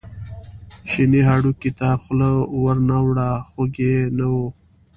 [0.89, 4.35] چیني هډوکي ته خوله ور نه وړه خوږ یې نه و.